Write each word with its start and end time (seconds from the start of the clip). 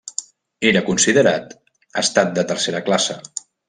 Era 0.69 0.81
considerat 0.87 1.55
estat 2.05 2.35
de 2.41 2.51
tercera 2.55 2.87
classe. 2.91 3.25